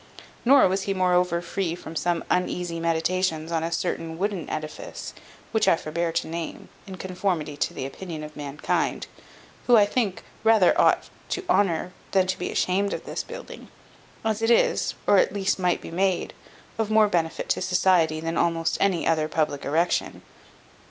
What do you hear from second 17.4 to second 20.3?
to society than almost any other public erection.